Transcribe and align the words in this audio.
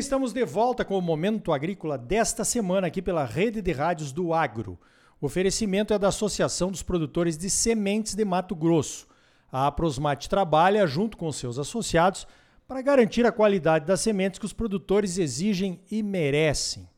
estamos 0.00 0.32
de 0.32 0.46
volta 0.46 0.82
com 0.82 0.96
o 0.96 1.02
Momento 1.02 1.52
Agrícola 1.52 1.98
desta 1.98 2.42
semana 2.42 2.86
aqui 2.86 3.02
pela 3.02 3.22
Rede 3.26 3.60
de 3.60 3.70
Rádios 3.70 4.12
do 4.12 4.32
Agro. 4.32 4.78
O 5.20 5.26
oferecimento 5.26 5.92
é 5.92 5.98
da 5.98 6.08
Associação 6.08 6.70
dos 6.70 6.82
Produtores 6.82 7.36
de 7.36 7.50
Sementes 7.50 8.14
de 8.14 8.24
Mato 8.24 8.56
Grosso. 8.56 9.06
A 9.52 9.66
Aprosmate 9.66 10.26
trabalha 10.26 10.86
junto 10.86 11.18
com 11.18 11.30
seus 11.30 11.58
associados 11.58 12.26
para 12.66 12.80
garantir 12.80 13.26
a 13.26 13.32
qualidade 13.32 13.84
das 13.84 14.00
sementes 14.00 14.38
que 14.38 14.46
os 14.46 14.54
produtores 14.54 15.18
exigem 15.18 15.78
e 15.90 16.02
merecem. 16.02 16.88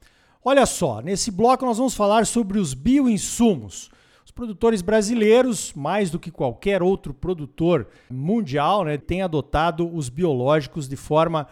Olha 0.45 0.65
só, 0.65 1.01
nesse 1.01 1.33
bloco 1.33 1.67
nós 1.67 1.79
vamos 1.79 1.97
falar 1.97 2.25
sobre 2.25 2.61
os 2.61 2.73
bioinsumos. 2.73 3.91
Os 4.25 4.31
produtores 4.31 4.81
brasileiros, 4.81 5.73
mais 5.75 6.09
do 6.09 6.21
que 6.21 6.31
qualquer 6.31 6.85
outro 6.85 7.13
produtor 7.13 7.89
mundial, 8.09 8.85
né, 8.85 8.97
têm 8.97 9.23
adotado 9.23 9.93
os 9.93 10.09
biológicos 10.09 10.89
de 10.89 10.95
forma 10.95 11.49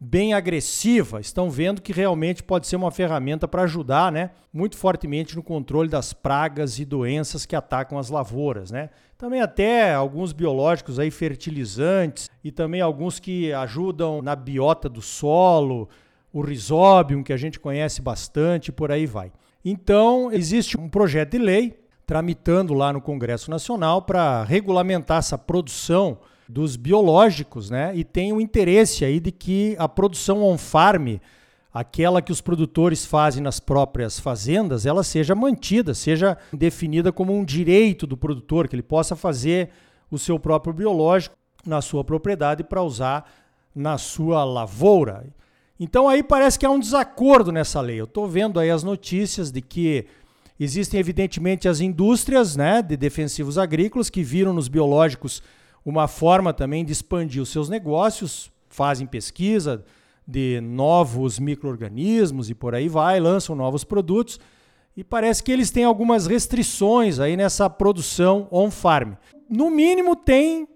bem 0.00 0.32
agressiva, 0.32 1.20
estão 1.20 1.50
vendo 1.50 1.82
que 1.82 1.92
realmente 1.92 2.42
pode 2.42 2.66
ser 2.66 2.76
uma 2.76 2.90
ferramenta 2.90 3.46
para 3.46 3.64
ajudar, 3.64 4.10
né, 4.10 4.30
muito 4.50 4.78
fortemente 4.78 5.36
no 5.36 5.42
controle 5.42 5.90
das 5.90 6.14
pragas 6.14 6.78
e 6.78 6.86
doenças 6.86 7.44
que 7.44 7.54
atacam 7.54 7.98
as 7.98 8.08
lavouras, 8.08 8.70
né? 8.70 8.88
Também 9.18 9.42
até 9.42 9.92
alguns 9.92 10.32
biológicos 10.32 10.98
aí 10.98 11.10
fertilizantes 11.10 12.30
e 12.42 12.50
também 12.50 12.80
alguns 12.80 13.20
que 13.20 13.52
ajudam 13.52 14.22
na 14.22 14.34
biota 14.34 14.88
do 14.88 15.02
solo, 15.02 15.86
o 16.32 16.40
risóbium 16.40 17.22
que 17.22 17.32
a 17.32 17.36
gente 17.36 17.60
conhece 17.60 18.00
bastante, 18.00 18.72
por 18.72 18.90
aí 18.90 19.04
vai. 19.04 19.30
Então, 19.62 20.32
existe 20.32 20.78
um 20.78 20.88
projeto 20.88 21.32
de 21.32 21.38
lei 21.38 21.78
tramitando 22.06 22.72
lá 22.72 22.92
no 22.92 23.00
Congresso 23.00 23.50
Nacional 23.50 24.02
para 24.02 24.42
regulamentar 24.44 25.18
essa 25.18 25.36
produção 25.36 26.18
dos 26.50 26.76
biológicos, 26.76 27.70
né? 27.70 27.92
E 27.94 28.02
tem 28.02 28.32
o 28.32 28.40
interesse 28.40 29.04
aí 29.04 29.20
de 29.20 29.30
que 29.30 29.76
a 29.78 29.88
produção 29.88 30.42
on-farm, 30.42 31.18
aquela 31.72 32.20
que 32.20 32.32
os 32.32 32.40
produtores 32.40 33.06
fazem 33.06 33.42
nas 33.42 33.60
próprias 33.60 34.18
fazendas, 34.18 34.84
ela 34.84 35.04
seja 35.04 35.34
mantida, 35.34 35.94
seja 35.94 36.36
definida 36.52 37.12
como 37.12 37.32
um 37.32 37.44
direito 37.44 38.06
do 38.06 38.16
produtor, 38.16 38.66
que 38.66 38.74
ele 38.74 38.82
possa 38.82 39.14
fazer 39.14 39.70
o 40.10 40.18
seu 40.18 40.38
próprio 40.38 40.74
biológico 40.74 41.36
na 41.64 41.80
sua 41.80 42.02
propriedade 42.02 42.64
para 42.64 42.82
usar 42.82 43.30
na 43.74 43.96
sua 43.96 44.42
lavoura. 44.42 45.26
Então 45.78 46.08
aí 46.08 46.22
parece 46.22 46.58
que 46.58 46.66
há 46.66 46.70
um 46.70 46.80
desacordo 46.80 47.52
nessa 47.52 47.80
lei. 47.80 48.00
Eu 48.00 48.04
estou 48.04 48.26
vendo 48.26 48.58
aí 48.58 48.70
as 48.70 48.82
notícias 48.82 49.52
de 49.52 49.62
que 49.62 50.06
existem 50.58 50.98
evidentemente 50.98 51.68
as 51.68 51.80
indústrias 51.80 52.56
né, 52.56 52.82
de 52.82 52.96
defensivos 52.96 53.56
agrícolas 53.56 54.10
que 54.10 54.22
viram 54.22 54.52
nos 54.52 54.68
biológicos 54.68 55.42
uma 55.84 56.06
forma 56.08 56.52
também 56.52 56.84
de 56.84 56.92
expandir 56.92 57.42
os 57.42 57.48
seus 57.48 57.68
negócios, 57.68 58.50
fazem 58.68 59.06
pesquisa 59.06 59.84
de 60.26 60.60
novos 60.60 61.38
micro-organismos 61.38 62.50
e 62.50 62.54
por 62.54 62.74
aí 62.74 62.88
vai, 62.88 63.18
lançam 63.18 63.56
novos 63.56 63.82
produtos 63.82 64.38
e 64.96 65.02
parece 65.02 65.42
que 65.42 65.50
eles 65.50 65.70
têm 65.70 65.84
algumas 65.84 66.26
restrições 66.26 67.18
aí 67.18 67.36
nessa 67.36 67.68
produção 67.70 68.46
on-farm. 68.50 69.14
No 69.48 69.70
mínimo 69.70 70.14
tem 70.14 70.68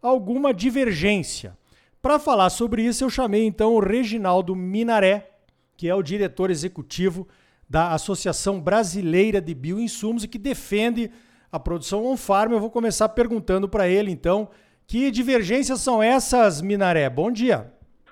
alguma 0.00 0.54
divergência. 0.54 1.56
Para 2.00 2.18
falar 2.18 2.50
sobre 2.50 2.82
isso, 2.82 3.04
eu 3.04 3.10
chamei 3.10 3.46
então 3.46 3.74
o 3.74 3.80
Reginaldo 3.80 4.56
Minaré, 4.56 5.30
que 5.76 5.88
é 5.88 5.94
o 5.94 6.02
diretor 6.02 6.50
executivo 6.50 7.28
da 7.68 7.92
Associação 7.92 8.60
Brasileira 8.60 9.40
de 9.40 9.54
Bioinsumos 9.54 10.24
e 10.24 10.28
que 10.28 10.38
defende 10.38 11.10
a 11.52 11.60
produção 11.60 12.06
on-farm. 12.06 12.52
Eu 12.52 12.60
vou 12.60 12.70
começar 12.70 13.10
perguntando 13.10 13.68
para 13.68 13.86
ele, 13.86 14.10
então, 14.10 14.48
que 14.88 15.10
divergências 15.10 15.80
são 15.80 16.02
essas, 16.02 16.62
Minaré? 16.62 17.10
Bom 17.10 17.30
dia. 17.30 17.70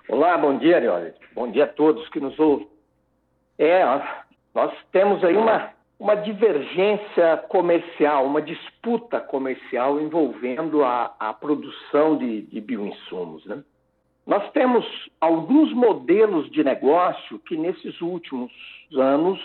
Olá, 0.09 0.37
bom 0.37 0.59
dia, 0.59 0.77
Arioli. 0.77 1.15
Bom 1.35 1.51
dia 1.51 1.65
a 1.65 1.69
todos 1.69 2.07
que 2.11 2.21
nos 2.21 2.39
ouvem. 2.39 2.69
É, 3.59 3.83
nós 4.55 4.73
temos 4.93 5.25
aí 5.25 5.37
uma, 5.37 5.71
uma 5.99 6.15
divergência 6.17 7.39
comercial, 7.49 8.27
uma 8.27 8.43
disputa 8.43 9.21
comercial 9.21 10.01
envolvendo 10.01 10.85
a, 10.85 11.15
a 11.19 11.33
produção 11.33 12.19
de, 12.19 12.43
de 12.43 12.61
bioinsumos. 12.61 13.45
Né? 13.47 13.63
Nós 14.27 14.51
temos 14.53 14.85
alguns 15.21 15.73
modelos 15.73 16.51
de 16.51 16.63
negócio 16.63 17.39
que, 17.39 17.57
nesses 17.57 18.01
últimos 18.01 18.53
anos, 18.95 19.41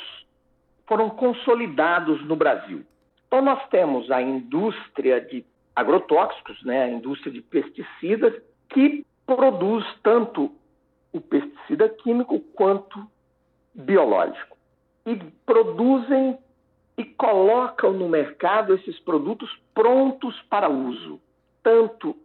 foram 0.87 1.09
consolidados 1.09 2.25
no 2.25 2.35
Brasil. 2.35 2.83
Então, 3.35 3.43
nós 3.43 3.67
temos 3.67 4.09
a 4.11 4.21
indústria 4.21 5.19
de 5.19 5.43
agrotóxicos, 5.75 6.63
né, 6.63 6.83
a 6.83 6.89
indústria 6.89 7.33
de 7.33 7.41
pesticidas, 7.41 8.33
que 8.69 9.05
produz 9.25 9.85
tanto 10.01 10.53
o 11.11 11.19
pesticida 11.19 11.89
químico 11.89 12.39
quanto 12.39 12.97
biológico. 13.73 14.55
E 15.05 15.17
produzem 15.45 16.37
e 16.97 17.03
colocam 17.03 17.91
no 17.91 18.07
mercado 18.07 18.73
esses 18.73 18.97
produtos 19.01 19.49
prontos 19.73 20.41
para 20.43 20.69
uso, 20.69 21.19
tanto 21.61 22.15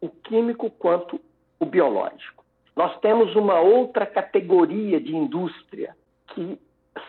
o 0.00 0.08
químico 0.08 0.68
quanto 0.70 1.20
o 1.60 1.64
biológico. 1.64 2.44
Nós 2.74 2.98
temos 2.98 3.36
uma 3.36 3.60
outra 3.60 4.06
categoria 4.06 5.00
de 5.00 5.14
indústria 5.14 5.96
que 6.34 6.58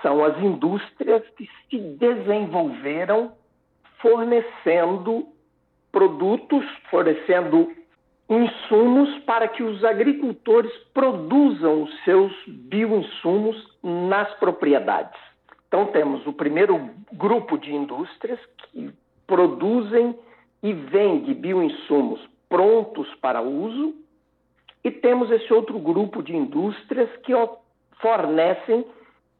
são 0.01 0.23
as 0.23 0.37
indústrias 0.39 1.23
que 1.37 1.49
se 1.69 1.79
desenvolveram 1.79 3.33
fornecendo 3.99 5.27
produtos, 5.91 6.65
fornecendo 6.89 7.71
insumos 8.29 9.19
para 9.19 9.47
que 9.47 9.63
os 9.63 9.83
agricultores 9.83 10.71
produzam 10.93 11.83
os 11.83 12.03
seus 12.03 12.33
bioinsumos 12.47 13.55
nas 13.83 14.33
propriedades. 14.35 15.19
Então, 15.67 15.87
temos 15.87 16.25
o 16.27 16.33
primeiro 16.33 16.89
grupo 17.11 17.57
de 17.57 17.73
indústrias 17.73 18.39
que 18.57 18.91
produzem 19.25 20.17
e 20.61 20.73
vendem 20.73 21.33
bioinsumos 21.33 22.21
prontos 22.47 23.07
para 23.15 23.41
uso, 23.41 23.95
e 24.83 24.91
temos 24.91 25.31
esse 25.31 25.51
outro 25.51 25.79
grupo 25.79 26.21
de 26.21 26.35
indústrias 26.35 27.09
que 27.23 27.33
fornecem 27.99 28.85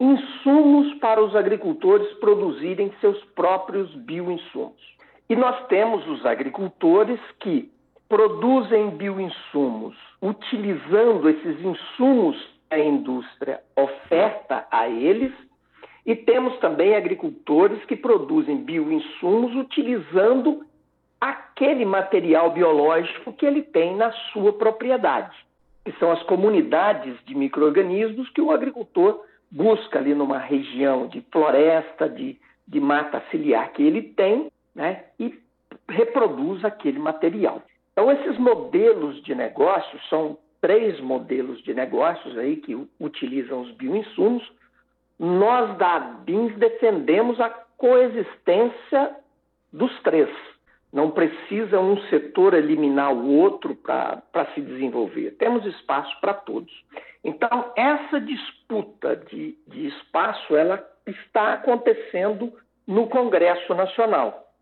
insumos 0.04 0.94
para 0.98 1.22
os 1.22 1.34
agricultores 1.34 2.12
produzirem 2.14 2.92
seus 3.00 3.22
próprios 3.34 3.92
bioinsumos. 3.94 4.94
E 5.28 5.34
nós 5.34 5.66
temos 5.68 6.06
os 6.06 6.26
agricultores 6.26 7.18
que 7.40 7.70
produzem 8.08 8.90
bioinsumos 8.90 9.96
utilizando 10.20 11.28
esses 11.28 11.60
insumos 11.60 12.36
que 12.36 12.54
a 12.74 12.78
indústria 12.78 13.60
oferta 13.76 14.66
a 14.70 14.88
eles, 14.88 15.32
e 16.04 16.14
temos 16.14 16.58
também 16.58 16.94
agricultores 16.94 17.82
que 17.84 17.96
produzem 17.96 18.58
bioinsumos 18.58 19.54
utilizando 19.54 20.66
aquele 21.20 21.84
material 21.84 22.50
biológico 22.50 23.32
que 23.32 23.46
ele 23.46 23.62
tem 23.62 23.96
na 23.96 24.12
sua 24.32 24.52
propriedade, 24.52 25.34
que 25.84 25.92
são 25.92 26.10
as 26.10 26.22
comunidades 26.24 27.16
de 27.24 27.34
micro-organismos 27.34 28.28
que 28.30 28.40
o 28.40 28.50
agricultor 28.50 29.24
busca 29.54 30.00
ali 30.00 30.14
numa 30.14 30.38
região 30.38 31.06
de 31.06 31.20
floresta, 31.30 32.08
de, 32.08 32.36
de 32.66 32.80
mata 32.80 33.22
ciliar 33.30 33.72
que 33.72 33.84
ele 33.84 34.02
tem, 34.02 34.50
né, 34.74 35.04
e 35.18 35.38
reproduz 35.88 36.64
aquele 36.64 36.98
material. 36.98 37.62
Então, 37.92 38.10
esses 38.10 38.36
modelos 38.36 39.22
de 39.22 39.32
negócios 39.32 40.02
são 40.08 40.36
três 40.60 40.98
modelos 41.00 41.62
de 41.62 41.72
negócios 41.72 42.36
aí 42.36 42.56
que 42.56 42.74
utilizam 42.98 43.60
os 43.60 43.70
bioinsumos. 43.72 44.42
Nós 45.18 45.78
da 45.78 46.00
BINS 46.00 46.56
defendemos 46.56 47.38
a 47.40 47.50
coexistência 47.76 49.16
dos 49.72 49.96
três. 50.02 50.28
Não 50.94 51.10
precisa 51.10 51.80
um 51.80 52.00
setor 52.02 52.54
eliminar 52.54 53.12
o 53.12 53.28
outro 53.28 53.74
para 53.74 54.46
se 54.54 54.60
desenvolver. 54.60 55.32
Temos 55.32 55.66
espaço 55.66 56.16
para 56.20 56.32
todos. 56.32 56.72
Então, 57.24 57.72
essa 57.74 58.20
disputa 58.20 59.16
de, 59.16 59.58
de 59.66 59.88
espaço 59.88 60.54
ela 60.54 60.80
está 61.04 61.54
acontecendo 61.54 62.52
no 62.86 63.08
Congresso 63.08 63.74
Nacional. 63.74 64.52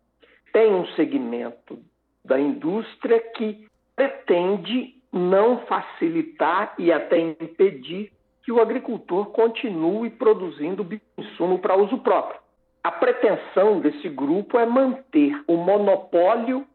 Tem 0.51 0.73
um 0.73 0.87
segmento 0.95 1.77
da 2.25 2.39
indústria 2.39 3.19
que 3.19 3.67
pretende 3.95 4.95
não 5.11 5.59
facilitar 5.67 6.73
e 6.79 6.91
até 6.91 7.19
impedir 7.19 8.11
que 8.41 8.51
o 8.51 8.59
agricultor 8.59 9.27
continue 9.27 10.09
produzindo 10.09 10.87
insumo 11.15 11.59
para 11.59 11.77
uso 11.77 11.99
próprio. 11.99 12.42
A 12.83 12.91
pretensão 12.91 13.79
desse 13.79 14.09
grupo 14.09 14.59
é 14.59 14.65
manter 14.65 15.41
o 15.47 15.55
monopólio 15.55 16.67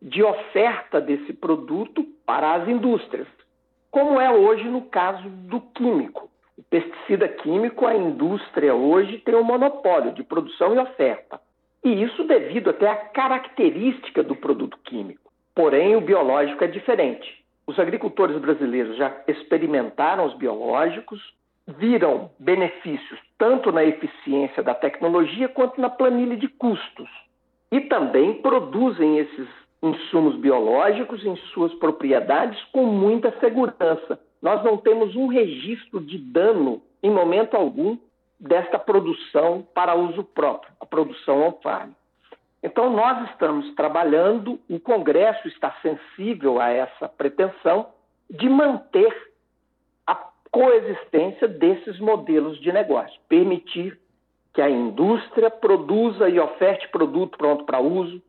de 0.00 0.22
oferta 0.22 1.00
desse 1.02 1.34
produto 1.34 2.02
para 2.24 2.54
as 2.54 2.66
indústrias, 2.66 3.28
como 3.90 4.18
é 4.18 4.30
hoje 4.30 4.64
no 4.64 4.82
caso 4.82 5.28
do 5.28 5.60
químico. 5.60 6.30
O 6.56 6.62
pesticida 6.62 7.28
químico, 7.28 7.86
a 7.86 7.94
indústria 7.94 8.74
hoje 8.74 9.18
tem 9.18 9.34
um 9.34 9.42
monopólio 9.42 10.12
de 10.12 10.22
produção 10.22 10.74
e 10.74 10.78
oferta. 10.78 11.38
E 11.84 12.02
isso 12.02 12.24
devido 12.24 12.70
até 12.70 12.88
à 12.88 12.96
característica 12.96 14.22
do 14.22 14.36
produto 14.36 14.78
químico. 14.84 15.30
Porém, 15.54 15.96
o 15.96 16.00
biológico 16.00 16.64
é 16.64 16.68
diferente. 16.68 17.38
os 17.66 17.78
agricultores 17.78 18.36
brasileiros 18.38 18.96
já 18.96 19.14
experimentaram 19.28 20.24
os 20.24 20.34
biológicos, 20.34 21.20
viram 21.78 22.30
benefícios 22.38 23.18
tanto 23.40 23.72
na 23.72 23.82
eficiência 23.82 24.62
da 24.62 24.74
tecnologia 24.74 25.48
quanto 25.48 25.80
na 25.80 25.88
planilha 25.88 26.36
de 26.36 26.46
custos. 26.46 27.08
E 27.72 27.80
também 27.80 28.34
produzem 28.34 29.18
esses 29.18 29.48
insumos 29.82 30.36
biológicos 30.36 31.24
em 31.24 31.34
suas 31.54 31.72
propriedades 31.74 32.62
com 32.64 32.84
muita 32.84 33.32
segurança. 33.40 34.20
Nós 34.42 34.62
não 34.62 34.76
temos 34.76 35.16
um 35.16 35.26
registro 35.26 36.00
de 36.00 36.18
dano 36.18 36.82
em 37.02 37.10
momento 37.10 37.56
algum 37.56 37.96
desta 38.38 38.78
produção 38.78 39.66
para 39.74 39.94
uso 39.94 40.22
próprio, 40.22 40.72
a 40.80 40.84
produção 40.84 41.46
on-farm. 41.46 41.92
Então, 42.62 42.90
nós 42.90 43.30
estamos 43.30 43.74
trabalhando, 43.74 44.60
o 44.68 44.78
Congresso 44.78 45.48
está 45.48 45.74
sensível 45.80 46.60
a 46.60 46.68
essa 46.68 47.08
pretensão 47.08 47.86
de 48.28 48.48
manter 48.50 49.29
coexistência 50.50 51.46
desses 51.46 51.98
modelos 52.00 52.60
de 52.60 52.72
negócio, 52.72 53.18
permitir 53.28 53.98
que 54.52 54.60
a 54.60 54.68
indústria 54.68 55.50
produza 55.50 56.28
e 56.28 56.38
oferte 56.40 56.88
produto 56.88 57.38
pronto 57.38 57.64
para 57.64 57.80
uso, 57.80 58.20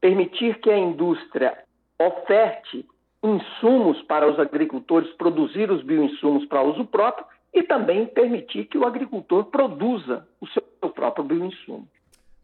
permitir 0.00 0.60
que 0.60 0.70
a 0.70 0.78
indústria 0.78 1.58
oferte 1.98 2.86
insumos 3.22 4.00
para 4.02 4.30
os 4.30 4.38
agricultores 4.38 5.10
produzir 5.12 5.70
os 5.70 5.82
bioinsumos 5.82 6.46
para 6.46 6.62
uso 6.62 6.84
próprio 6.86 7.26
e 7.52 7.62
também 7.62 8.06
permitir 8.06 8.66
que 8.66 8.78
o 8.78 8.86
agricultor 8.86 9.44
produza 9.46 10.26
o 10.40 10.46
seu 10.48 10.62
próprio 10.90 11.24
bioinsumo. 11.24 11.86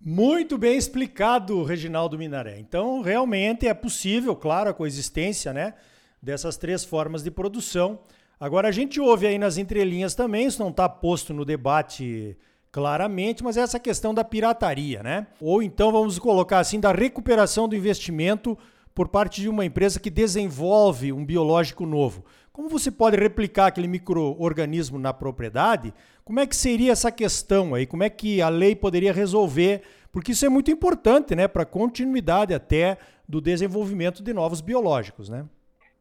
Muito 0.01 0.59
bem 0.59 0.77
explicado, 0.77 1.63
Reginaldo 1.63 2.19
Minaré. 2.19 2.59
Então, 2.59 3.01
realmente 3.01 3.67
é 3.67 3.73
possível, 3.73 4.37
claro, 4.37 4.69
a 4.69 4.75
coexistência 4.75 5.53
né, 5.53 5.75
dessas 6.23 6.57
três 6.57 6.85
formas 6.85 7.23
de 7.23 7.31
produção. 7.31 7.99
Agora, 8.39 8.69
a 8.69 8.73
gente 8.73 9.01
ouve 9.01 9.27
aí 9.27 9.39
nas 9.39 9.57
entrelinhas 9.57 10.15
também, 10.15 10.47
isso 10.47 10.63
não 10.63 10.71
está 10.71 10.89
posto 10.89 11.33
no 11.33 11.45
debate 11.45 12.37
claramente, 12.71 13.43
mas 13.43 13.57
é 13.57 13.63
essa 13.63 13.81
questão 13.81 14.13
da 14.13 14.23
pirataria, 14.23 15.03
né? 15.03 15.27
Ou 15.41 15.63
então, 15.63 15.91
vamos 15.91 16.19
colocar 16.19 16.59
assim, 16.59 16.79
da 16.79 16.93
recuperação 16.93 17.67
do 17.67 17.75
investimento 17.75 18.59
por 18.95 19.09
parte 19.09 19.41
de 19.41 19.49
uma 19.49 19.65
empresa 19.65 19.99
que 19.99 20.11
desenvolve 20.11 21.13
um 21.13 21.25
biológico 21.25 21.87
novo. 21.87 22.25
Como 22.53 22.69
você 22.69 22.91
pode 22.91 23.17
replicar 23.17 23.67
aquele 23.67 23.89
microorganismo 23.89 24.99
na 24.99 25.15
propriedade? 25.15 25.93
Como 26.25 26.41
é 26.41 26.47
que 26.47 26.57
seria 26.57 26.93
essa 26.93 27.11
questão 27.11 27.75
aí? 27.75 27.87
Como 27.87 28.03
é 28.03 28.11
que 28.11 28.43
a 28.43 28.51
lei 28.51 28.75
poderia 28.75 29.13
resolver? 29.13 29.83
Porque 30.13 30.33
isso 30.33 30.45
é 30.45 30.49
muito 30.49 30.71
importante, 30.71 31.35
né, 31.35 31.49
para 31.49 31.63
a 31.63 31.67
continuidade 31.67 32.53
até 32.53 32.99
do 33.27 33.41
desenvolvimento 33.41 34.23
de 34.23 34.33
novos 34.33 34.61
biológicos, 34.61 35.29
né? 35.29 35.47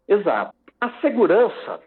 Exato. 0.08 0.54
A 0.80 0.90
segurança 1.02 1.80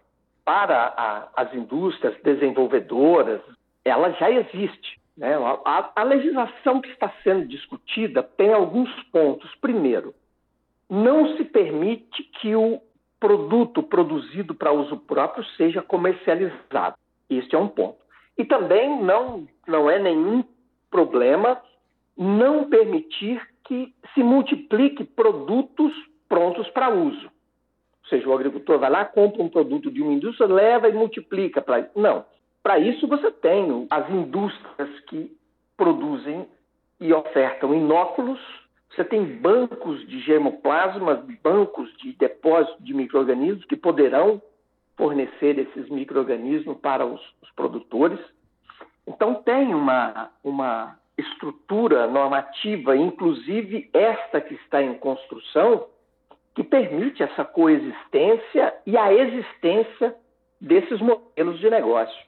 para 0.49 0.95
a, 0.97 1.43
as 1.43 1.53
indústrias 1.53 2.17
desenvolvedoras, 2.23 3.43
ela 3.85 4.13
já 4.13 4.31
existe. 4.31 4.99
Né? 5.15 5.35
A, 5.63 5.93
a 5.95 6.03
legislação 6.05 6.81
que 6.81 6.89
está 6.89 7.13
sendo 7.23 7.47
discutida 7.47 8.23
tem 8.23 8.55
alguns 8.55 8.91
pontos. 9.13 9.55
Primeiro, 9.57 10.15
não 10.89 11.37
se 11.37 11.45
permite 11.45 12.23
que 12.41 12.57
o 12.57 12.81
produto 13.21 13.83
produzido 13.83 14.55
para 14.55 14.73
uso 14.73 14.97
próprio 14.97 15.45
seja 15.59 15.83
comercializado. 15.83 16.97
Este 17.29 17.55
é 17.55 17.59
um 17.59 17.69
ponto. 17.69 17.99
E 18.39 18.43
também 18.43 19.03
não, 19.03 19.47
não 19.67 19.91
é 19.91 19.99
nenhum 19.99 20.43
problema 20.91 21.61
não 22.17 22.71
permitir 22.71 23.47
que 23.65 23.93
se 24.15 24.23
multiplique 24.23 25.05
produtos 25.05 25.93
prontos 26.27 26.71
para 26.71 26.89
uso. 26.89 27.31
Ou 28.09 28.19
seja, 28.19 28.29
o 28.29 28.35
agricultor 28.35 28.79
vai 28.79 28.91
lá, 28.91 29.05
compra 29.05 29.43
um 29.43 29.49
produto 29.49 29.91
de 29.91 30.03
uma 30.03 30.13
indústria, 30.13 30.47
leva 30.47 30.89
e 30.89 30.93
multiplica 30.93 31.61
para. 31.61 31.91
Não. 31.95 32.25
Para 32.63 32.79
isso 32.79 33.07
você 33.07 33.31
tem 33.31 33.87
as 33.91 34.11
indústrias 34.11 35.01
que 35.09 35.31
produzem 35.77 36.47
e 37.01 37.13
ofertam 37.13 37.75
inóculos 37.75 38.41
você 38.99 39.05
tem 39.05 39.25
bancos 39.25 40.07
de 40.09 40.21
germoplasmas, 40.21 41.21
bancos 41.43 41.95
de 41.99 42.13
depósito 42.15 42.83
de 42.83 42.95
micro-organismos 42.95 43.65
que 43.67 43.77
poderão 43.77 44.43
fornecer 44.97 45.59
esses 45.59 45.89
micro-organismos 45.89 46.77
para 46.79 47.07
os, 47.07 47.21
os, 47.41 47.51
produtores. 47.53 48.19
Então, 49.07 49.37
tem 49.37 49.73
uma, 49.73 50.31
uma 50.43 50.99
estrutura 51.17 52.09
normativa, 52.09 52.97
inclusive 52.97 53.89
esta 53.93 54.41
que 54.41 54.55
está 54.55 54.83
em 54.83 54.95
construção, 54.95 55.87
que 56.59 56.65
permite 56.65 57.23
essa 57.23 57.45
coexistência 57.45 58.75
e 58.85 58.97
a 58.97 59.13
existência 59.15 60.13
desses 60.61 61.01
modelos 61.01 61.61
de 61.61 61.71
negócio. 61.71 62.19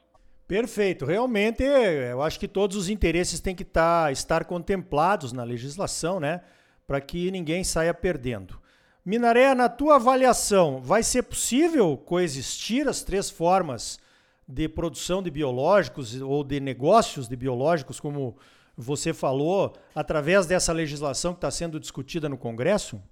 Perfeito. 0.46 1.04
Realmente, 1.04 1.64
eu 1.64 2.22
acho 2.22 2.38
que 2.38 2.46
todos 2.46 2.76
os 2.76 2.88
interesses 2.88 3.40
têm 3.40 3.56
que 3.56 3.64
tá, 3.64 4.12
estar 4.12 4.44
contemplados 4.44 5.32
na 5.32 5.42
legislação, 5.42 6.20
né? 6.20 6.42
Para 6.86 7.00
que 7.00 7.28
ninguém 7.32 7.64
saia 7.64 7.92
perdendo. 7.92 8.60
Minaré, 9.04 9.52
na 9.52 9.68
tua 9.68 9.96
avaliação, 9.96 10.80
vai 10.80 11.02
ser 11.02 11.24
possível 11.24 11.96
coexistir 11.96 12.86
as 12.86 13.02
três 13.02 13.28
formas 13.28 13.98
de 14.46 14.68
produção 14.68 15.20
de 15.20 15.30
biológicos 15.30 16.20
ou 16.20 16.44
de 16.44 16.60
negócios 16.60 17.28
de 17.28 17.34
biológicos, 17.34 17.98
como 17.98 18.36
você 18.76 19.12
falou, 19.12 19.74
através 19.92 20.46
dessa 20.46 20.72
legislação 20.72 21.32
que 21.32 21.38
está 21.38 21.50
sendo 21.50 21.80
discutida 21.80 22.28
no 22.28 22.38
Congresso? 22.38 23.02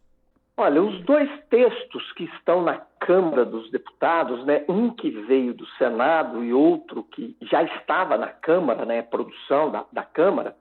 Olha, 0.61 0.83
os 0.83 1.01
dois 1.05 1.31
textos 1.51 2.13
que 2.15 2.25
estão 2.25 2.63
na 2.63 2.79
Câmara 2.99 3.45
dos 3.45 3.71
Deputados, 3.71 4.45
né, 4.45 4.65
um 4.69 4.91
que 4.91 5.09
veio 5.09 5.55
do 5.55 5.65
Senado 5.79 6.43
e 6.43 6.53
outro 6.53 7.05
que 7.05 7.37
já 7.43 7.63
estava 7.63 8.19
na 8.19 8.27
Câmara, 8.27 8.85
né, 8.85 9.03
produção 9.03 9.71
da, 9.71 9.85
da 9.93 10.03
Câmara, 10.03 10.57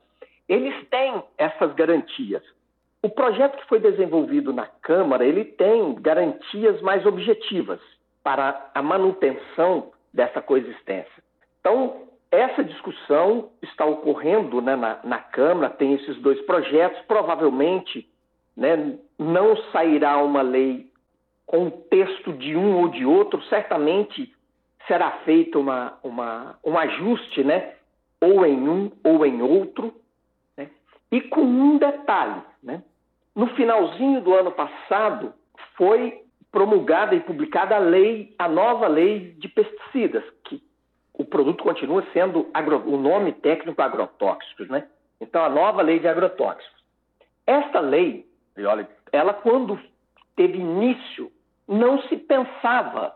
eles 0.48 0.88
têm 0.90 1.24
essas 1.36 1.74
garantias. 1.74 2.44
O 3.02 3.10
projeto 3.10 3.58
que 3.58 3.68
foi 3.68 3.80
desenvolvido 3.80 4.54
na 4.54 4.68
Câmara, 4.68 5.26
ele 5.26 5.44
tem 5.44 5.96
garantias 5.96 6.80
mais 6.82 7.04
objetivas 7.04 7.80
para 8.24 8.70
a 8.76 8.84
manutenção 8.84 9.92
dessa 10.14 10.44
coexistência. 10.44 11.24
Então, 11.60 12.04
essa 12.30 12.64
discussão 12.64 13.50
está 13.64 13.84
ocorrendo 13.84 14.62
né, 14.62 14.76
na, 14.76 15.00
na 15.04 15.18
Câmara, 15.18 15.72
tem 15.72 15.96
esses 15.96 16.18
dois 16.18 16.40
projetos, 16.42 17.02
provavelmente 17.08 18.08
né, 18.58 18.98
não 19.20 19.56
sairá 19.72 20.18
uma 20.18 20.42
lei 20.42 20.92
com 21.46 21.68
o 21.68 21.72
texto 21.72 22.34
de 22.34 22.58
um 22.58 22.82
ou 22.82 22.90
de 22.90 23.06
outro, 23.06 23.42
certamente 23.44 24.34
será 24.88 25.12
feito 25.24 25.60
uma, 25.60 25.98
uma, 26.04 26.58
um 26.66 26.78
ajuste, 26.78 27.44
né, 27.44 27.76
ou 28.20 28.44
em 28.46 28.68
um 28.68 28.92
ou 29.04 29.24
em 29.26 29.42
outro, 29.44 29.94
né, 30.58 30.70
e 31.12 31.22
com 31.22 31.42
um 31.42 31.78
detalhe. 31.78 32.42
Né, 32.64 32.82
no 33.36 33.48
finalzinho 33.56 34.20
do 34.22 34.34
ano 34.34 34.52
passado, 34.52 35.34
foi 35.76 36.24
promulgada 36.52 37.14
e 37.14 37.20
publicada 37.20 37.76
a 37.76 37.80
lei, 37.80 38.34
a 38.40 38.48
nova 38.48 38.88
lei 38.88 39.36
de 39.38 39.48
pesticidas, 39.48 40.24
que 40.44 40.62
o 41.14 41.24
produto 41.24 41.64
continua 41.64 42.04
sendo 42.14 42.50
agro, 42.54 42.82
o 42.88 42.98
nome 42.98 43.34
técnico 43.34 43.82
agrotóxicos, 43.82 44.68
né? 44.70 44.88
Então 45.22 45.44
a 45.44 45.50
nova 45.50 45.82
lei 45.82 46.00
de 46.00 46.08
agrotóxicos. 46.08 46.78
Esta 47.46 47.80
lei 47.80 48.28
e 48.58 48.66
olha, 48.66 48.88
ela 49.12 49.34
quando 49.34 49.80
teve 50.36 50.58
início, 50.58 51.32
não 51.68 52.02
se 52.04 52.18
pensava 52.18 53.14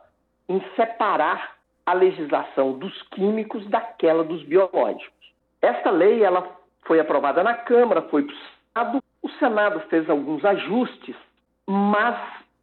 em 0.48 0.62
separar 0.76 1.56
a 1.86 1.94
legislação 1.94 2.78
dos 2.78 3.02
químicos 3.10 3.66
daquela 3.68 4.24
dos 4.24 4.44
biológicos. 4.44 5.32
Esta 5.62 5.90
lei 5.90 6.24
ela 6.24 6.58
foi 6.86 7.00
aprovada 7.00 7.44
na 7.44 7.54
Câmara, 7.54 8.02
foi 8.04 8.24
para 8.24 8.34
o 8.34 8.38
Senado, 8.38 9.04
o 9.22 9.30
Senado 9.32 9.80
fez 9.90 10.10
alguns 10.10 10.44
ajustes, 10.44 11.16
mas 11.68 12.18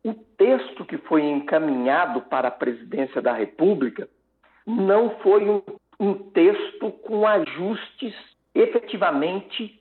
o 0.04 0.14
texto 0.36 0.84
que 0.84 0.98
foi 0.98 1.22
encaminhado 1.22 2.22
para 2.22 2.48
a 2.48 2.52
presidência 2.52 3.20
da 3.20 3.32
República 3.32 4.08
não 4.66 5.10
foi 5.20 5.48
um, 5.48 5.62
um 5.98 6.14
texto 6.14 6.90
com 6.90 7.26
ajustes 7.26 8.14
efetivamente 8.54 9.80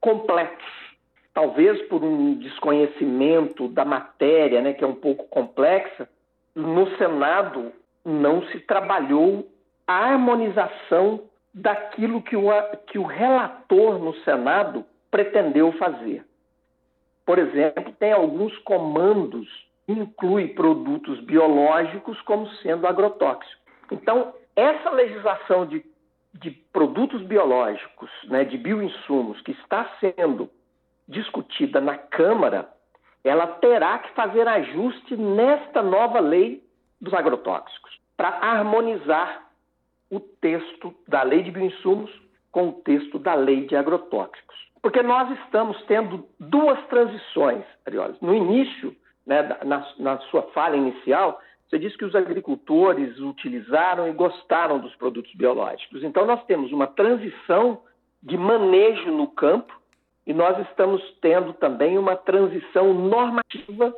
completos 0.00 0.89
talvez 1.32 1.80
por 1.88 2.02
um 2.02 2.34
desconhecimento 2.34 3.68
da 3.68 3.84
matéria, 3.84 4.60
né, 4.60 4.72
que 4.72 4.84
é 4.84 4.86
um 4.86 4.94
pouco 4.94 5.26
complexa, 5.28 6.08
no 6.54 6.96
Senado 6.96 7.72
não 8.04 8.42
se 8.46 8.60
trabalhou 8.60 9.48
a 9.86 9.94
harmonização 9.94 11.22
daquilo 11.52 12.22
que 12.22 12.36
o, 12.36 12.50
que 12.86 12.98
o 12.98 13.04
relator 13.04 13.98
no 13.98 14.14
Senado 14.22 14.84
pretendeu 15.10 15.72
fazer. 15.72 16.24
Por 17.26 17.38
exemplo, 17.38 17.92
tem 17.98 18.12
alguns 18.12 18.56
comandos 18.58 19.48
que 19.86 19.92
incluem 19.92 20.48
produtos 20.48 21.20
biológicos 21.20 22.20
como 22.22 22.48
sendo 22.56 22.86
agrotóxicos. 22.86 23.58
Então, 23.90 24.32
essa 24.54 24.90
legislação 24.90 25.66
de, 25.66 25.84
de 26.34 26.50
produtos 26.50 27.22
biológicos, 27.22 28.10
né, 28.24 28.44
de 28.44 28.56
bioinsumos, 28.56 29.40
que 29.42 29.52
está 29.52 29.90
sendo 30.00 30.48
discutida 31.10 31.80
na 31.80 31.98
Câmara, 31.98 32.68
ela 33.22 33.46
terá 33.46 33.98
que 33.98 34.14
fazer 34.14 34.48
ajuste 34.48 35.16
nesta 35.16 35.82
nova 35.82 36.20
lei 36.20 36.62
dos 37.00 37.12
agrotóxicos 37.12 37.98
para 38.16 38.28
harmonizar 38.28 39.48
o 40.10 40.20
texto 40.20 40.94
da 41.06 41.22
lei 41.22 41.42
de 41.42 41.50
bioinsumos 41.50 42.10
com 42.50 42.68
o 42.68 42.72
texto 42.72 43.18
da 43.18 43.34
lei 43.34 43.66
de 43.66 43.76
agrotóxicos. 43.76 44.56
Porque 44.82 45.02
nós 45.02 45.30
estamos 45.40 45.80
tendo 45.84 46.26
duas 46.38 46.78
transições, 46.86 47.64
Arioles. 47.86 48.18
No 48.20 48.34
início, 48.34 48.96
né, 49.26 49.42
na, 49.64 49.86
na 49.98 50.18
sua 50.30 50.42
fala 50.54 50.76
inicial, 50.76 51.40
você 51.68 51.78
disse 51.78 51.96
que 51.96 52.04
os 52.04 52.14
agricultores 52.14 53.18
utilizaram 53.18 54.08
e 54.08 54.12
gostaram 54.12 54.78
dos 54.78 54.94
produtos 54.96 55.32
biológicos. 55.34 56.02
Então, 56.02 56.26
nós 56.26 56.42
temos 56.46 56.72
uma 56.72 56.86
transição 56.86 57.82
de 58.22 58.36
manejo 58.36 59.10
no 59.12 59.28
campo 59.28 59.79
e 60.30 60.32
nós 60.32 60.56
estamos 60.68 61.02
tendo 61.20 61.52
também 61.54 61.98
uma 61.98 62.14
transição 62.14 62.94
normativa 62.94 63.92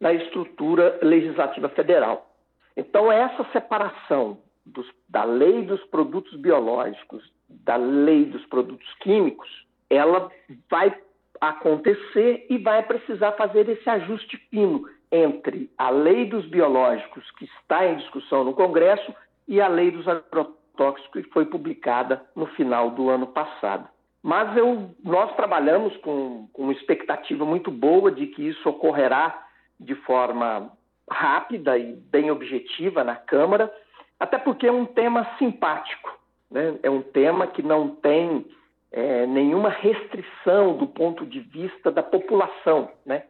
na 0.00 0.12
estrutura 0.12 0.98
legislativa 1.00 1.68
federal. 1.68 2.28
Então, 2.76 3.12
essa 3.12 3.44
separação 3.52 4.36
dos, 4.64 4.84
da 5.08 5.22
lei 5.22 5.62
dos 5.62 5.80
produtos 5.84 6.34
biológicos, 6.40 7.22
da 7.48 7.76
lei 7.76 8.24
dos 8.24 8.44
produtos 8.46 8.92
químicos, 8.94 9.48
ela 9.88 10.28
vai 10.68 10.92
acontecer 11.40 12.44
e 12.50 12.58
vai 12.58 12.82
precisar 12.82 13.30
fazer 13.32 13.68
esse 13.68 13.88
ajuste 13.88 14.38
fino 14.50 14.88
entre 15.12 15.70
a 15.78 15.88
lei 15.90 16.26
dos 16.26 16.46
biológicos, 16.46 17.30
que 17.38 17.44
está 17.44 17.86
em 17.86 17.98
discussão 17.98 18.42
no 18.42 18.54
Congresso, 18.54 19.14
e 19.46 19.60
a 19.60 19.68
lei 19.68 19.92
dos 19.92 20.08
agrotóxicos, 20.08 21.22
que 21.22 21.30
foi 21.30 21.44
publicada 21.46 22.26
no 22.34 22.46
final 22.46 22.90
do 22.90 23.08
ano 23.08 23.28
passado. 23.28 23.88
Mas 24.26 24.56
eu, 24.56 24.90
nós 25.04 25.36
trabalhamos 25.36 25.96
com, 25.98 26.48
com 26.52 26.72
expectativa 26.72 27.44
muito 27.44 27.70
boa 27.70 28.10
de 28.10 28.26
que 28.26 28.48
isso 28.48 28.68
ocorrerá 28.68 29.46
de 29.78 29.94
forma 29.94 30.72
rápida 31.08 31.78
e 31.78 31.92
bem 31.92 32.28
objetiva 32.28 33.04
na 33.04 33.14
Câmara, 33.14 33.72
até 34.18 34.36
porque 34.36 34.66
é 34.66 34.72
um 34.72 34.84
tema 34.84 35.24
simpático, 35.38 36.18
né? 36.50 36.76
é 36.82 36.90
um 36.90 37.02
tema 37.02 37.46
que 37.46 37.62
não 37.62 37.90
tem 37.94 38.44
é, 38.90 39.28
nenhuma 39.28 39.68
restrição 39.68 40.76
do 40.76 40.88
ponto 40.88 41.24
de 41.24 41.38
vista 41.38 41.92
da 41.92 42.02
população. 42.02 42.90
Né? 43.04 43.22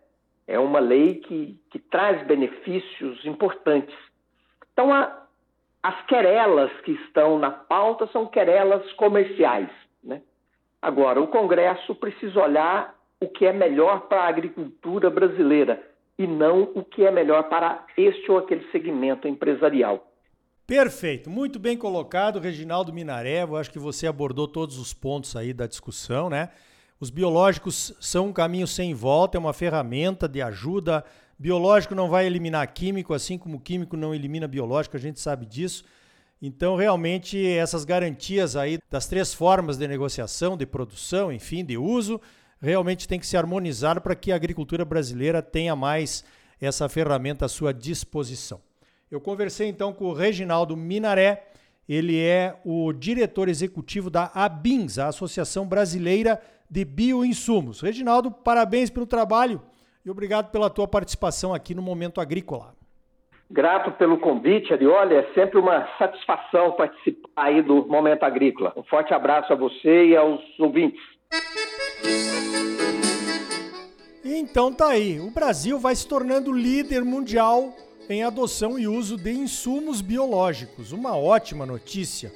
É 0.47 0.59
uma 0.59 0.79
lei 0.79 1.17
que, 1.17 1.61
que 1.73 1.79
traz 1.79 2.27
benefícios 2.27 3.23
importantes. 3.27 3.95
Então, 4.73 4.91
a, 4.95 5.27
as 5.83 6.07
querelas 6.07 6.73
que 6.81 6.93
estão 6.93 7.39
na 7.39 7.51
pauta 7.51 8.07
são 8.07 8.25
querelas 8.25 8.91
comerciais. 8.95 9.69
Né? 10.03 10.23
Agora, 10.87 11.21
o 11.21 11.27
Congresso 11.27 11.97
precisa 11.97 12.39
olhar 12.39 12.95
o 13.21 13.27
que 13.27 13.45
é 13.45 13.53
melhor 13.53 14.03
para 14.03 14.21
a 14.21 14.29
agricultura 14.29 15.11
brasileira 15.11 15.83
e 16.17 16.29
não 16.29 16.71
o 16.77 16.85
que 16.85 17.05
é 17.05 17.11
melhor 17.11 17.49
para 17.49 17.85
este 17.97 18.31
ou 18.31 18.39
aquele 18.39 18.65
segmento 18.71 19.27
empresarial. 19.27 20.09
Perfeito, 20.65 21.29
muito 21.29 21.59
bem 21.59 21.77
colocado, 21.77 22.39
Reginaldo 22.39 22.93
Minaré. 22.93 23.43
Eu 23.43 23.57
acho 23.57 23.73
que 23.73 23.81
você 23.81 24.07
abordou 24.07 24.47
todos 24.47 24.79
os 24.79 24.95
pontos 24.95 25.35
aí 25.35 25.53
da 25.53 25.67
discussão, 25.67 26.31
né? 26.31 26.51
Os 27.01 27.11
biológicos 27.11 27.93
são 28.01 28.29
um 28.29 28.33
caminho 28.33 28.69
sem 28.69 28.95
volta, 28.95 29.37
é 29.37 29.41
uma 29.41 29.53
ferramenta 29.53 30.29
de 30.29 30.41
ajuda. 30.41 31.05
Biológico 31.37 31.97
não 31.97 32.09
vai 32.09 32.27
eliminar 32.27 32.73
químico, 32.73 33.13
assim 33.13 33.37
como 33.37 33.59
químico 33.59 33.97
não 33.97 34.15
elimina 34.15 34.47
biológico, 34.47 34.97
a 34.97 35.01
gente 35.01 35.19
sabe 35.19 35.47
disso. 35.47 35.85
Então, 36.41 36.77
realmente, 36.77 37.45
essas 37.47 37.85
garantias 37.85 38.57
aí 38.57 38.79
das 38.91 39.07
três 39.07 39.33
formas 39.33 39.79
de 39.79 39.89
negociação, 39.89 40.57
de 40.57 40.67
produção, 40.67 41.33
enfim, 41.33 41.65
de 41.65 41.79
uso, 41.79 42.21
realmente 42.61 43.09
tem 43.09 43.19
que 43.19 43.27
se 43.27 43.37
harmonizar 43.37 44.01
para 44.01 44.15
que 44.15 44.33
a 44.33 44.37
agricultura 44.37 44.85
brasileira 44.85 45.41
tenha 45.41 45.75
mais 45.75 46.25
essa 46.61 46.89
ferramenta 46.89 47.47
à 47.47 47.49
sua 47.49 47.73
disposição. 47.73 48.61
Eu 49.11 49.21
conversei 49.21 49.69
então 49.69 49.93
com 49.93 50.07
o 50.07 50.13
Reginaldo 50.13 50.77
Minaré, 50.77 51.47
ele 51.89 52.21
é 52.21 52.61
o 52.65 52.93
diretor 52.93 53.49
executivo 53.49 54.11
da 54.11 54.31
ABINS, 54.35 54.99
a 54.99 55.09
Associação 55.09 55.67
Brasileira 55.67 56.43
de 56.69 56.85
Bioinsumos. 56.85 57.81
Reginaldo, 57.81 58.31
parabéns 58.31 58.91
pelo 58.91 59.07
trabalho 59.07 59.63
e 60.05 60.11
obrigado 60.11 60.51
pela 60.51 60.69
tua 60.69 60.89
participação 60.89 61.55
aqui 61.55 61.75
no 61.75 61.83
Momento 61.83 62.21
Agrícola. 62.21 62.75
Grato 63.51 63.93
pelo 63.93 64.19
convite, 64.19 64.73
Arioli. 64.73 65.15
É 65.15 65.33
sempre 65.33 65.59
uma 65.59 65.87
satisfação 65.99 66.73
participar 66.73 67.29
aí 67.37 67.63
do 67.63 67.87
Momento 67.87 68.25
Agrícola. 68.25 68.73
Um 68.77 68.83
forte 68.83 69.15
abraço 69.15 69.53
a 69.53 69.57
você 69.57 70.07
e 70.07 70.17
aos 70.17 70.41
ouvintes. 70.59 71.01
Então 74.25 74.73
tá 74.73 74.89
aí. 74.89 75.21
O 75.21 75.31
Brasil 75.31 75.79
vai 75.79 75.95
se 75.95 76.09
tornando 76.09 76.53
líder 76.53 77.05
mundial 77.05 77.73
em 78.09 78.25
adoção 78.25 78.79
e 78.79 78.89
uso 78.89 79.17
de 79.17 79.33
insumos 79.33 80.01
biológicos. 80.01 80.93
Uma 80.93 81.17
ótima 81.17 81.65
notícia. 81.65 82.33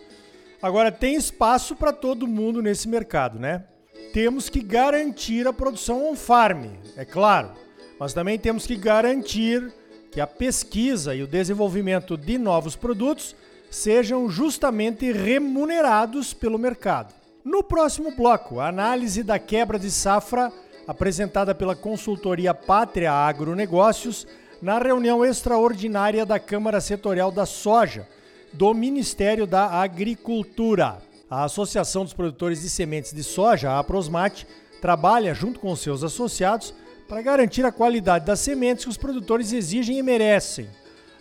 Agora 0.62 0.92
tem 0.92 1.14
espaço 1.14 1.74
para 1.74 1.92
todo 1.92 2.26
mundo 2.26 2.62
nesse 2.62 2.88
mercado, 2.88 3.38
né? 3.38 3.64
Temos 4.12 4.48
que 4.48 4.60
garantir 4.60 5.46
a 5.46 5.52
produção 5.52 6.10
on-farm, 6.10 6.66
é 6.96 7.04
claro, 7.04 7.52
mas 7.98 8.12
também 8.12 8.38
temos 8.38 8.66
que 8.66 8.76
garantir 8.76 9.72
que 10.10 10.20
a 10.20 10.26
pesquisa 10.26 11.14
e 11.14 11.22
o 11.22 11.26
desenvolvimento 11.26 12.16
de 12.16 12.36
novos 12.36 12.74
produtos 12.74 13.34
sejam 13.70 14.28
justamente 14.28 15.12
remunerados 15.12 16.34
pelo 16.34 16.58
mercado. 16.58 17.14
No 17.44 17.62
próximo 17.62 18.14
bloco, 18.14 18.58
a 18.58 18.68
análise 18.68 19.22
da 19.22 19.38
quebra 19.38 19.78
de 19.78 19.90
safra 19.90 20.52
apresentada 20.86 21.54
pela 21.54 21.76
consultoria 21.76 22.52
Pátria 22.52 23.12
Agronegócios 23.12 24.26
na 24.60 24.78
reunião 24.78 25.24
extraordinária 25.24 26.26
da 26.26 26.38
Câmara 26.38 26.80
Setorial 26.80 27.30
da 27.30 27.46
Soja 27.46 28.06
do 28.52 28.74
Ministério 28.74 29.46
da 29.46 29.66
Agricultura. 29.66 30.98
A 31.30 31.44
Associação 31.44 32.02
dos 32.02 32.12
Produtores 32.12 32.62
de 32.62 32.68
Sementes 32.68 33.12
de 33.12 33.22
Soja, 33.22 33.78
a 33.78 33.84
Prosmate, 33.84 34.46
trabalha 34.80 35.32
junto 35.32 35.60
com 35.60 35.74
seus 35.76 36.02
associados 36.02 36.74
para 37.10 37.22
garantir 37.22 37.66
a 37.66 37.72
qualidade 37.72 38.24
das 38.24 38.38
sementes 38.38 38.84
que 38.84 38.90
os 38.90 38.96
produtores 38.96 39.52
exigem 39.52 39.98
e 39.98 40.02
merecem. 40.02 40.68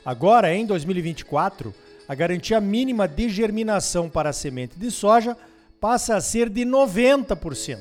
Agora, 0.06 0.54
em 0.54 0.64
2024, 0.64 1.74
a 2.08 2.14
garantia 2.14 2.62
mínima 2.62 3.08
de 3.08 3.28
germinação 3.28 4.08
para 4.08 4.30
a 4.30 4.34
semente 4.34 4.78
de 4.78 4.92
soja 4.92 5.36
passa 5.82 6.16
a 6.16 6.22
ser 6.22 6.48
de 6.48 6.62
90%. 6.62 7.80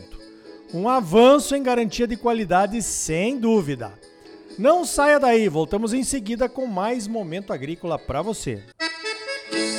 Um 0.73 0.89
avanço 0.89 1.55
em 1.55 1.63
garantia 1.63 2.07
de 2.07 2.17
qualidade, 2.17 2.81
sem 2.81 3.39
dúvida. 3.39 3.93
Não 4.59 4.87
saia 4.87 5.21
daí, 5.21 5.47
voltamos 5.47 5.93
em 5.93 6.03
seguida 6.03 6.49
com 6.49 6.67
mais 6.67 7.07
momento 7.07 7.53
agrícola 7.53 7.99
para 7.99 8.23
você. 8.23 8.63
Música 9.53 9.78